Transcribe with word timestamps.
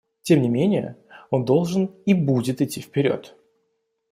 Тем 0.23 0.41
не 0.41 0.49
менее, 0.49 0.97
он 1.29 1.45
должен 1.45 1.91
и 2.07 2.15
будет 2.15 2.59
идти 2.59 2.81
вперед. 2.81 3.37